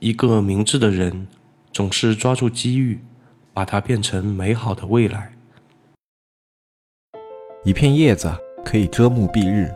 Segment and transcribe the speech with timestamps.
[0.00, 1.26] 一个明智的人，
[1.72, 3.00] 总是抓住机遇，
[3.52, 5.32] 把它变成美好的未来。
[7.64, 8.32] 一片叶子
[8.64, 9.74] 可以遮目蔽日，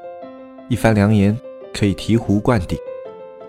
[0.68, 1.36] 一番良言
[1.74, 2.78] 可以醍醐灌顶。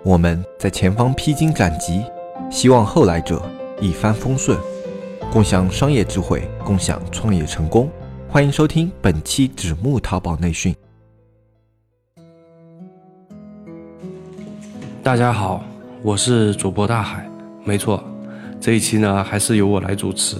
[0.03, 2.03] 我们在前方披荆斩棘，
[2.49, 3.47] 希望后来者
[3.79, 4.57] 一帆风顺，
[5.31, 7.87] 共享商业智慧，共享创业成功。
[8.27, 10.75] 欢迎收听本期纸木淘宝内训。
[15.03, 15.63] 大家好。
[16.03, 17.25] 我是主播大海，
[17.63, 18.03] 没错，
[18.59, 20.35] 这一期呢还是由我来主持。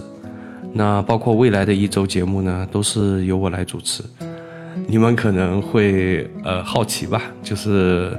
[0.73, 4.03] 那包括未来的一周节目呢，都是由我来主持。
[4.85, 8.11] 你们可能会呃好奇吧，就是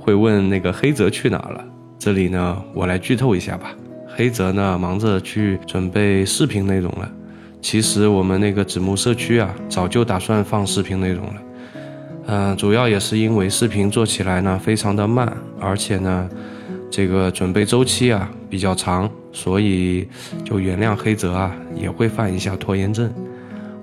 [0.00, 1.64] 会问那个黑泽去哪了？
[1.96, 3.72] 这里呢，我来剧透一下吧。
[4.08, 7.08] 黑泽呢忙着去准备视频内容了。
[7.62, 11.34] 其实我们那个子木社区啊，早就打算放视频内容了。
[12.26, 16.28] 嗯，主要也是因为视频做起来呢非常的慢，而且呢。
[16.90, 20.08] 这个准备周期啊比较长，所以
[20.44, 23.10] 就原谅黑泽啊也会犯一下拖延症。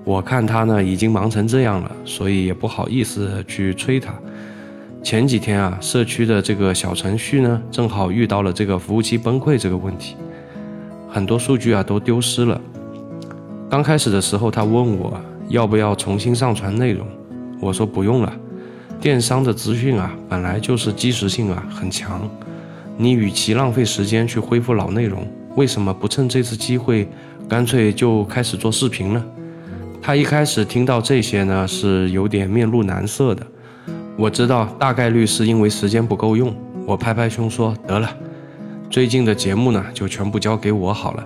[0.04, 4.12] 我看他呢已经忙成这样了，所以也不好意思去催他。
[5.02, 10.16] 前几天啊，社区的这个小程序呢正好遇到了这个服务器崩溃这个问题，
[11.08, 12.60] 很多数据啊都丢失了。
[13.70, 17.06] 刚开始的时候，他问我要不要重新上传内容，
[17.60, 18.32] 我说不用了。
[19.00, 22.28] 电商的资讯啊本来就是即时性啊很强。
[23.00, 27.08] 你与其浪费时间去恢复老内容，为什么不趁这次机会，
[27.48, 29.24] 干脆就开始做视频呢？
[30.02, 33.46] 他一开始听到这些呢，是有点面露难色的。
[34.16, 36.52] 我知道大概率是因为时间不够用。
[36.84, 38.10] 我拍拍胸说：“得了，
[38.90, 41.24] 最近的节目呢，就全部交给我好了。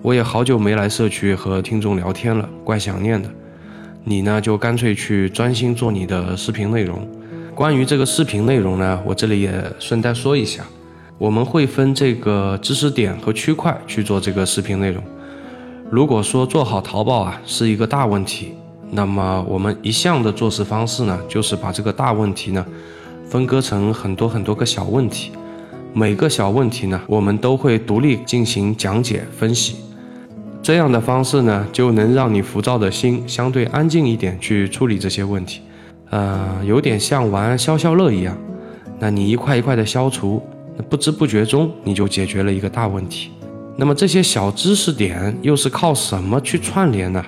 [0.00, 3.28] 我也好久没来社区和听众聊天了，怪想念的。
[4.02, 7.06] 你呢，就干脆去专心做你的视频内容。
[7.54, 10.64] 关于这个视频内容呢，我这里也顺带说一下。”
[11.18, 15.02] 我们会分这个知识点和区块去做这个视频内容。
[15.90, 18.52] 如果说做好淘宝啊是一个大问题，
[18.90, 22.64] 那么我们一向的做事方式呢，就是把这个大问题呢
[23.24, 25.32] 分割成很多很多个小问题，
[25.94, 29.76] 每个小问题呢我们都会独立进行讲解分析。
[30.62, 35.62] 这样的方式呢就能让你浮躁的心相对安静一点去处理这些问题，
[36.10, 38.36] 呃，有点像玩消消乐一样，
[38.98, 40.42] 那你一块一块的消除。
[40.88, 43.30] 不知不觉中，你就解决了一个大问题。
[43.76, 47.24] 那么这些小知识点又是靠什么去串联呢？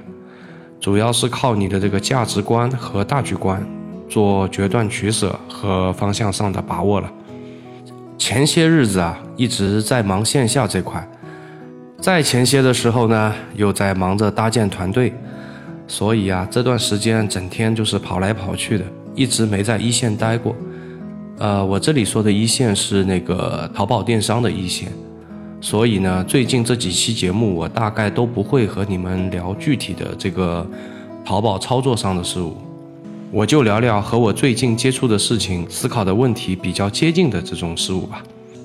[0.80, 3.60] 主要是靠你的这个价值观和大局观
[4.08, 7.12] 做决断取舍和方向上的把握了。
[8.16, 11.06] 前些日子啊，一直在忙线下这块，
[12.00, 15.12] 在前些的时候呢，又在忙着搭建团队，
[15.86, 18.84] 所以啊，这段时间整天就是跑来跑去的，
[19.14, 20.54] 一直没在一线待过。
[21.38, 24.88] 呃，我这里说的一线是那个淘宝电商的一线，
[25.60, 30.66] 所以呢，最近这几期节目我大概都不会和你们聊具体的这个
[31.24, 32.56] 淘宝操作上的事物，
[33.30, 38.20] 我就聊聊和我最近接触的事情、思考的问题比较接近的这种事物吧。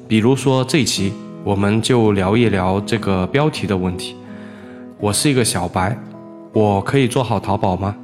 [0.08, 1.14] 比如说这期，
[1.44, 4.16] 我们就聊一聊这个标题的问题。
[5.00, 5.96] 我是一个小白，
[6.52, 7.96] 我可以做好淘宝吗？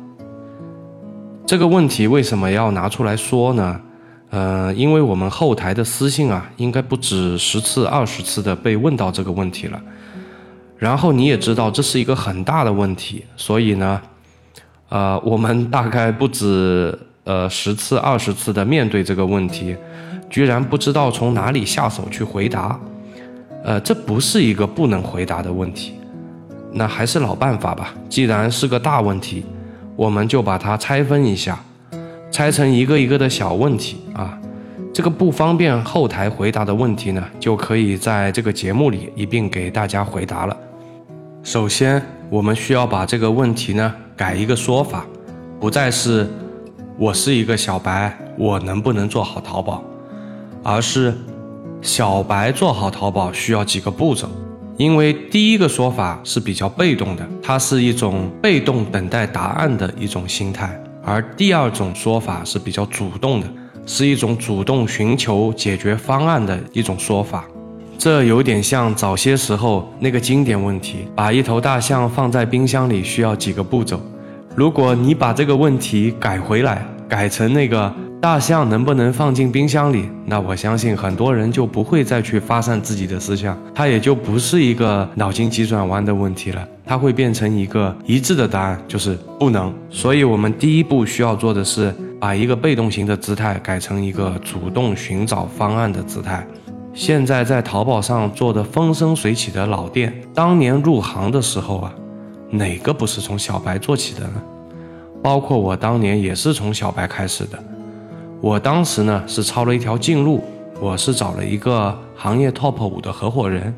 [1.47, 3.81] 这个问题为什么要拿出来说呢？
[4.29, 9.81] 呃，因为我们后台的私信啊，应该不止十次、二十次的被问到这个问题了。
[10.77, 14.01] 然后你也知道这是一个很大的问题，所以呢，
[14.89, 19.75] 呃，我们大概不止呃十次、二十次的面对这个问题，
[20.29, 22.79] 居然不知道从哪里下手去回答。
[23.63, 25.95] 呃，这不是一个不能回答的问题，
[26.71, 27.93] 那还是老办法吧。
[28.07, 29.43] 既然是个大问题，
[29.97, 31.59] 我们就把它拆分一下。
[32.31, 34.39] 拆成一个一个的小问题啊，
[34.93, 40.55] 这个不方便后台回答的问题呢，就可以在这个节目里一并给大家回答了。
[41.41, 45.05] 首先，我们需要把这个问题呢改一个说法，
[45.59, 46.29] 不再是
[46.97, 49.83] “我是一个小白，我能不能做好淘宝”，
[50.63, 51.13] 而是
[51.81, 54.29] “小白做好淘宝需要几个步骤”。
[54.77, 60.79] 因为第一个说法是比较被动的，它是一种被动等待答案的一种心态。
[61.09, 63.47] 而第二种说法是比较主动的，
[63.87, 67.45] 是一种主动寻求解决方案的一种说法。
[67.97, 73.99] 这有点像早些时候那个经典问题：把一头大象放在冰箱里需要几个步骤？
[74.55, 77.91] 如果你把这个问题改回来，改成那个。
[78.21, 80.09] 大象能不能放进冰箱里？
[80.25, 89.71] 那我相信很多人就不会再去发散自己的思想，它也就不是一个脑筋急转弯的问题了，它会变成一个一致的答案，就是不能。
[89.91, 96.43] 所以，我们第一步需要做的是把一个被动型的姿态改成一个主动寻找方案的姿态。
[96.91, 101.93] 现在在淘宝上做的风生水起的老店，当年入行的时候啊，
[102.49, 104.41] 哪个不是从小白做起的呢？
[105.21, 107.63] 包括我当年也是从小白开始的。
[108.41, 110.43] 我当时呢是抄了一条近路，
[110.81, 113.71] 我是找了一个行业 top 五的合伙人，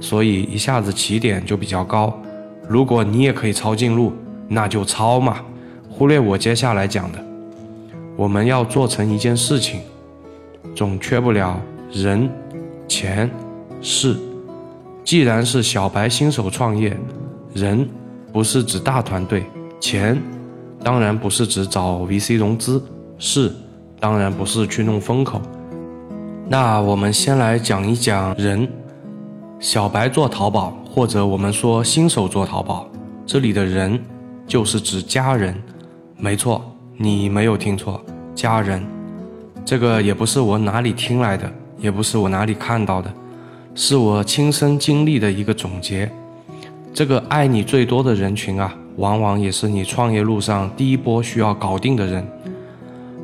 [0.00, 2.20] 所以一下子起点就比较高。
[2.68, 4.12] 如果你也可以抄近路，
[4.46, 5.40] 那就抄嘛。
[5.88, 7.18] 忽略我接下来讲的，
[8.14, 9.80] 我们要做成一件事情，
[10.74, 11.60] 总缺不了
[11.90, 12.30] 人。
[12.86, 13.30] 钱
[13.82, 14.16] 事，
[15.04, 16.96] 既然是小白新手创业，
[17.52, 17.86] 人
[18.32, 19.44] 不是指大团队，
[19.78, 20.18] 钱
[20.82, 22.82] 当然不是指找 VC 融资，
[23.18, 23.52] 事
[24.00, 25.38] 当然不是去弄风口。
[26.48, 28.66] 那我们先来讲一讲人。
[29.60, 32.88] 小白做淘宝，或者我们说新手做淘宝，
[33.26, 34.02] 这里的人
[34.46, 35.54] 就是指家人。
[36.16, 36.62] 没错，
[36.96, 38.00] 你没有听错，
[38.34, 38.84] 家人。
[39.64, 41.48] 这个也不是我哪里听来的。
[41.80, 43.08] 也不是我哪里看到的，
[43.72, 46.10] 是我亲身经历的一个总结。
[46.92, 52.26] 这个爱你最多的人群啊，往往也是你创业路上第一波需要搞定的人。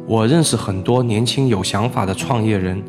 [0.06, 2.80] 我认识很多年轻有想法的创业人，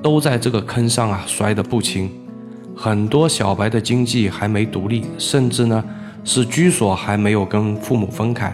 [0.00, 2.08] 都在这个坑上啊摔得不轻。
[2.82, 5.84] 很多小白的经济还没独立，甚至呢
[6.24, 8.50] 是居所还没有跟父母分开。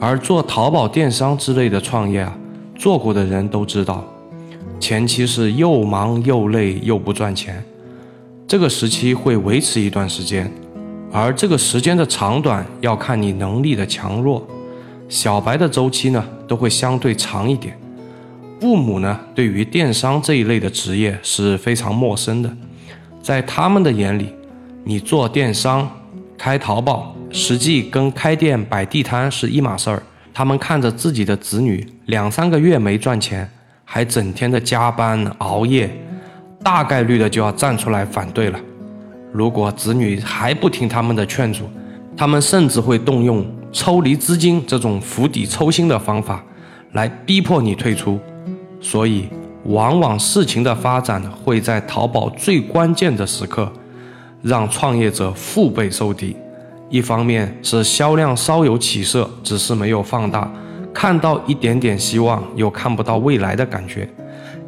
[0.00, 2.34] 而做淘宝电商之类的创业啊，
[2.74, 4.02] 做过的人都知道。
[4.80, 7.62] 前期是又忙又累又不赚钱，
[8.48, 10.50] 这个时期会维持一段时间，
[11.12, 14.48] 而这个时间的长短要看你能力的强弱。
[15.10, 17.78] 小白的周期呢都会相对长一点。
[18.58, 22.50] 父母呢对于电商这一类的职业是非常陌生的，
[23.22, 24.34] 在他们的眼里，
[24.84, 25.88] 你做电商、
[26.36, 30.02] 开淘宝，实际跟开店摆地摊是一码事儿。
[30.34, 33.48] 他们看着自己的子女两三个月没赚钱。
[33.84, 35.90] 还整天的加班熬夜，
[36.62, 38.58] 大概率的就要站出来反对了。
[39.30, 41.68] 如果子女还不听他们的劝阻，
[42.16, 46.42] 他们甚至会动用抽离资金这种釜底抽薪的方法
[46.92, 48.18] 来逼迫你退出。
[48.80, 49.28] 所以，
[49.64, 53.70] 往往事情的发展会在淘宝最关键的时刻，
[54.42, 56.36] 让创业者腹背受敌。
[56.90, 60.50] 一方面是销量稍有起色，只是没有放大。
[60.92, 64.06] 看到一点点希望，又看不到未来的感觉。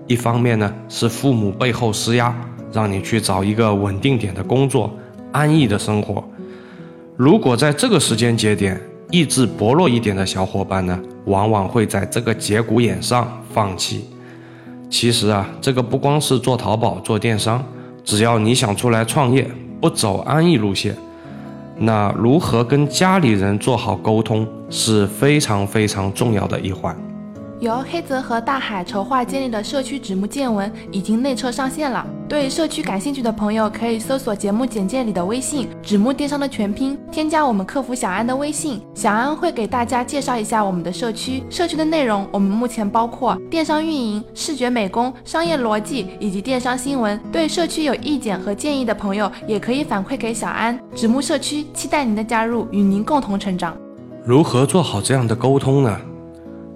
[0.06, 2.34] 一方面呢，是父母背后施压，
[2.72, 4.90] 让你去找一个稳定点的工作，
[5.32, 6.22] 安逸的生活。
[7.16, 8.80] 如果在这个时间节点，
[9.10, 14.06] 意志薄弱一点的小伙伴呢，往往会在这个节骨眼上放弃。
[14.96, 17.60] 其实啊，这个不光是做淘宝、做电商，
[18.04, 19.44] 只要你想出来创业，
[19.80, 20.96] 不走安逸路线。
[21.76, 26.96] 那如何跟家里人做好沟通是非常非常重要的一环。
[27.60, 32.06] 由黑泽和大海筹划建立的社区纸木见闻已经内测上线了。
[32.28, 41.42] 对社区感兴趣的朋友，可以搜索节目简介里的微信“纸木电商”的全拼，添加我们客服小安的微信，小安会给大家介绍一下我们的社区。
[41.48, 47.18] 社区的内容，我们目前包括电商运营、视觉美工、商业逻辑以及电商新闻。
[47.30, 50.78] 对社区有意见和建议的朋友，也可以反馈给小安。
[50.94, 53.76] 纸木社区期待您的加入，与您共同成长。
[54.24, 56.00] 如何做好这样的沟通呢？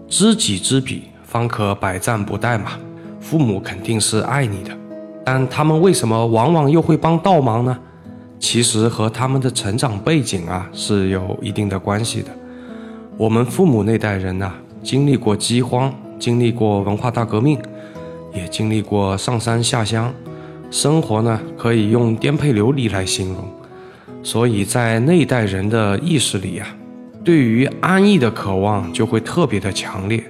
[0.09, 2.73] 知己知彼，方可百战不殆嘛。
[3.21, 4.71] 父母肯定是爱你的。
[5.25, 7.79] 但他们为什么往往又会帮倒忙呢？
[8.39, 12.31] 其实和他们的成长背景啊是有一定的关系的。
[13.19, 17.59] 我们父母那代人呐，经历过饥荒，经历过文化大革命，
[18.33, 20.11] 也经历过上山下乡，
[20.71, 23.45] 生活呢可以用颠沛流离来形容。
[24.23, 26.67] 所以在那代人的意识里啊，
[27.29, 30.25] 对于安逸的渴望就会特别的强烈。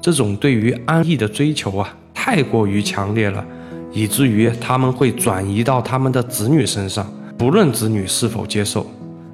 [0.00, 3.46] 这种对于安逸的追求啊，太过于强烈了。
[3.92, 7.06] 以至于他们会转移到他们的子女身上，
[7.38, 8.84] 不论子女是否接受。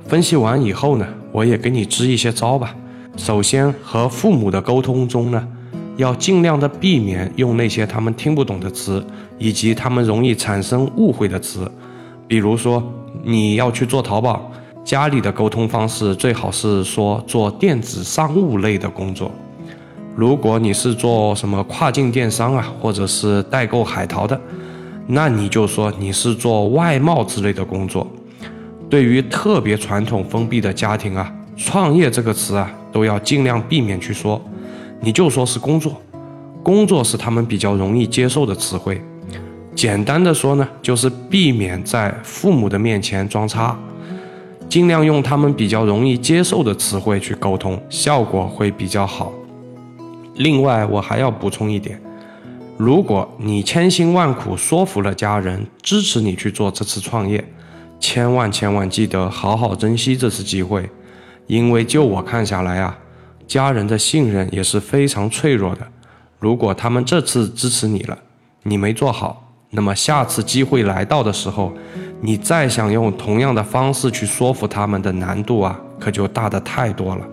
[0.06, 2.76] 分析完以后呢，我也给你支一些招吧。
[3.16, 5.48] 首先，和父母的沟通中呢，
[5.96, 9.02] 要尽量的避免用那些他们听不懂的词，
[9.38, 11.72] 以及他们容易产生误会的词。
[12.26, 12.82] 比如说，
[13.24, 14.52] 你要去做淘宝，
[14.88, 19.30] 家里的沟通方式最好是说做电子商务类的工作。
[20.16, 24.40] 如果你是做什么跨境电商啊，或者是代购海淘的，
[25.08, 28.10] 那你就说你是做外贸之类的工作。
[28.88, 34.40] 对于特别传统封闭的家庭啊，创业这个词啊，都要尽量避免去说，
[35.02, 36.00] 你就说是工作。
[36.62, 38.98] 工作是他们比较容易接受的词汇。
[39.74, 43.78] 简单的说呢，就是避免在父母的面前装叉，
[44.68, 49.32] 尽量用他们比较容易接受的词汇去沟通，效果会比较好。
[50.34, 52.00] 另外，我还要补充一点，
[52.76, 57.42] 如果你千辛万苦说服了家人支持你去做这次创业，
[57.98, 60.88] 千万千万记得好好珍惜这次机会，
[61.46, 62.98] 因为就我看下来啊，
[63.46, 65.88] 家人的信任也是非常脆弱的。
[66.38, 68.18] 如果他们这次支持你了，
[68.62, 71.72] 你没做好，那么下次机会来到的时候，
[72.20, 77.26] 你再想用同样的方式去说服他们的难度啊，可就大的太多了。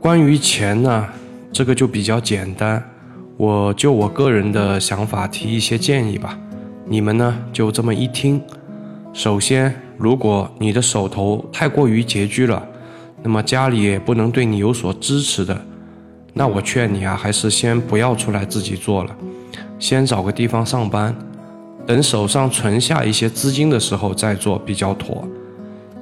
[0.00, 1.06] 关于钱呢，
[1.50, 2.82] 这个就比较简单。
[3.38, 6.38] 我就我个人的想法提一些建议吧，
[6.86, 8.40] 你们呢就这么一听。
[9.12, 12.66] 首先，如果你的手头太过于拮据了，
[13.22, 15.58] 那么家里也不能对你有所支持的，
[16.34, 19.16] 那我劝你啊，还是先不要出来自己做了，
[19.78, 21.14] 先找个地方上班，
[21.86, 25.26] 等手上存下一些资金的时候再做比较妥。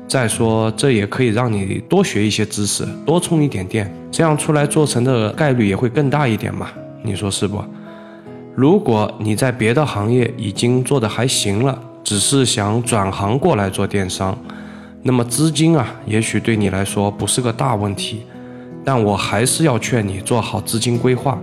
[0.07, 6.69] 再说，这也可以让你多学一些知识，多充一点电，这样出来做成的概率也会更大一点嘛。
[7.03, 7.65] 你说是不？
[8.55, 14.39] 如果你在别的行业已经做得还行了，只是想转行过来做电商，
[15.03, 18.23] 那么资金啊，也许对你来说不是个大问题。
[18.85, 21.41] 但我还是要劝你做好资金规划，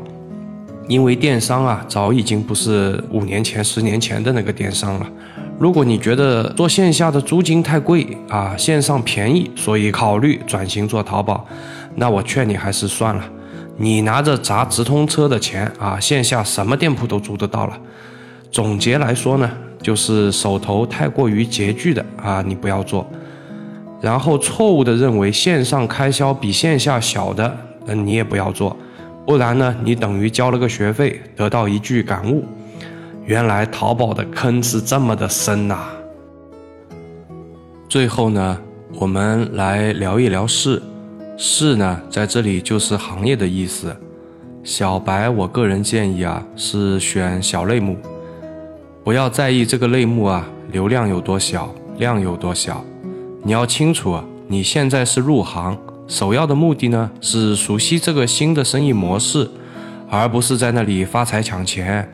[0.88, 5.08] 因为电商啊，早已经不是五年前、十年前的那个电商了。
[5.58, 11.46] 如果你觉得做线下的租金太贵啊，线上便宜，所以考虑转型做淘宝，
[11.96, 13.24] 那我劝你还是算了。
[13.78, 17.78] 你拿着砸直通车的钱啊，线下什么店铺都租得到了。
[18.52, 19.50] 总结来说呢，
[19.82, 23.08] 就是手头太过于拮据的啊，你不要做。
[24.02, 28.76] 然后错误的认为线上开销比线下小的，嗯，你也不要做。
[29.32, 32.44] 不然呢，你等于交了个学费，得到一句感悟：
[33.26, 35.88] 原来淘宝的坑是这么的深呐。
[37.88, 38.60] 最后呢，
[38.96, 40.84] 我们来聊一聊事。
[41.38, 43.96] 是呢，在这里就是行业的意思。
[44.66, 47.96] 小白，我个人建议啊，是选小类目，
[49.02, 52.84] 不要在意这个类目啊流量有多小，量有多小。
[53.44, 54.20] 你要清楚，
[54.50, 55.78] 你现在是入行，
[56.12, 59.50] 首要的目的呢是熟悉这个新的生意模式，
[60.10, 62.06] 而不是在那里发财抢钱。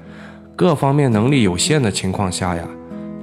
[0.56, 2.63] 各方面能力有限的情况下呀，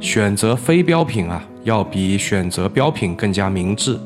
[0.01, 3.97] 选择非标品啊，要比选择标品更加明智。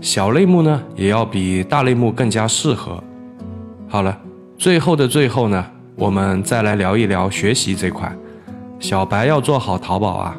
[0.00, 3.04] 小类目呢，也要比大类目更加适合。
[3.86, 4.18] 好了，
[4.56, 5.62] 最后的最后呢，
[5.94, 8.10] 我们再来聊一聊学习这块。
[8.80, 10.34] 小白要做好淘宝啊，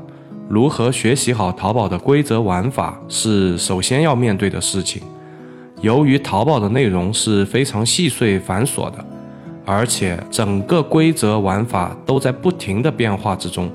[0.49, 5.03] 如何学习好淘宝的规则玩法，是首先要面对的事情。
[5.81, 9.05] 由于淘宝的内容是非常细碎繁琐的，
[9.65, 13.71] 而且整个规则玩法都在不停的变化之中。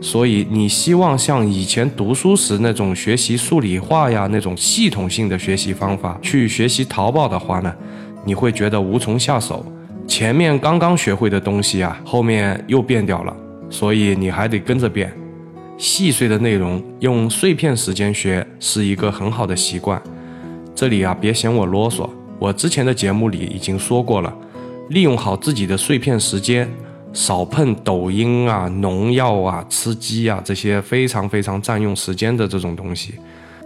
[0.00, 7.74] 所以，你希望像以前读书时那种学习数理化呀，那种系统性的学习方法去学习淘宝的话呢，
[8.24, 9.64] 你会觉得无从下手。
[10.06, 13.36] 前面刚刚学会的东西啊，后面又变掉了，
[13.68, 15.12] 所以你还得跟着变。
[15.78, 20.00] 细碎的内容用碎片时间学是一个很好的习惯。
[20.76, 22.06] 这里啊，别嫌我啰嗦，
[22.38, 24.32] 我之前的节目里已经说过了，
[24.90, 26.70] 利用好自己的碎片时间。
[27.14, 33.14] 少碰抖音啊、农药啊、吃鸡啊这些非常非常占用时间的这种东西，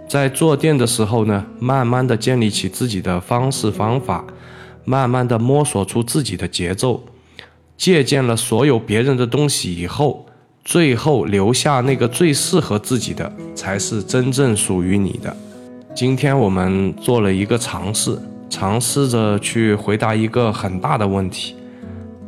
[0.07, 4.23] 在做店的时候呢，慢慢的建立起自己的方式方法，
[4.85, 7.03] 慢慢的摸索出自己的节奏，
[7.75, 10.25] 借鉴了所有别人的东西以后，
[10.63, 15.35] 最后留下那个最适合自己的，才是真正属于你的。
[15.93, 18.17] 今天我们做了一个尝试，
[18.49, 21.55] 尝试着去回答一个很大的问题。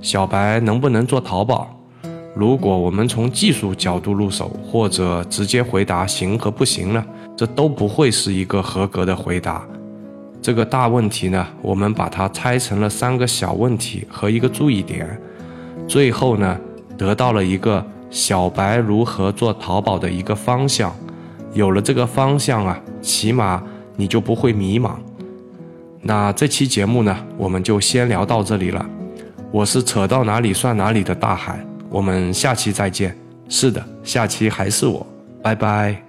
[0.01, 1.69] 小白能不能做淘宝？
[2.35, 7.03] 如果我们从技术角度入手，或者直接回答行和不行呢？
[7.37, 9.65] 这都不会是一个合格的回答。
[10.41, 15.17] 这个大问题呢，我们把它拆成了三个小问题和一个注意点，
[15.87, 16.59] 最后呢，
[16.97, 20.93] 得到了一个小白如何做淘宝的一个方向。
[21.53, 23.63] 有了这个方向啊，起码
[23.95, 24.95] 你就不会迷茫。
[26.01, 28.85] 那这期节目呢，我们就先聊到这里了。
[29.51, 33.15] 我是扯到哪里算哪里的大海，我们下期再见。
[33.47, 35.05] 是的，下期还是我，
[35.41, 36.02] 拜拜。